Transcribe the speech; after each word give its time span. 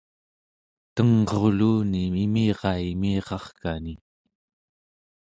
tengruluni 0.95 2.03
imirai 2.23 2.83
imirarkani 2.93 3.93